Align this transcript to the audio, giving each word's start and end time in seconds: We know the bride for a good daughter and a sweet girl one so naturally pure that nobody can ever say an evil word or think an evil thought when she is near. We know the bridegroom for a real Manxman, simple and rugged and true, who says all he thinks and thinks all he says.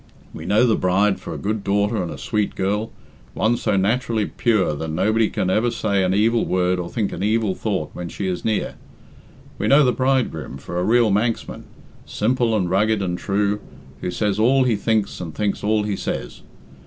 We 0.33 0.45
know 0.47 0.65
the 0.65 0.75
bride 0.75 1.19
for 1.19 1.31
a 1.31 1.37
good 1.37 1.63
daughter 1.63 2.01
and 2.01 2.09
a 2.11 2.17
sweet 2.17 2.55
girl 2.55 2.91
one 3.35 3.55
so 3.55 3.77
naturally 3.77 4.25
pure 4.25 4.73
that 4.73 4.87
nobody 4.87 5.29
can 5.29 5.51
ever 5.51 5.69
say 5.69 6.03
an 6.03 6.11
evil 6.11 6.43
word 6.43 6.79
or 6.79 6.89
think 6.89 7.11
an 7.13 7.21
evil 7.21 7.53
thought 7.53 7.91
when 7.93 8.09
she 8.09 8.25
is 8.25 8.43
near. 8.43 8.73
We 9.59 9.67
know 9.67 9.85
the 9.85 9.93
bridegroom 9.93 10.57
for 10.57 10.79
a 10.79 10.83
real 10.83 11.11
Manxman, 11.11 11.65
simple 12.03 12.55
and 12.57 12.67
rugged 12.67 12.99
and 13.03 13.15
true, 13.15 13.59
who 14.01 14.09
says 14.09 14.39
all 14.39 14.63
he 14.63 14.75
thinks 14.75 15.21
and 15.21 15.35
thinks 15.35 15.63
all 15.63 15.83
he 15.83 15.95
says. 15.95 16.41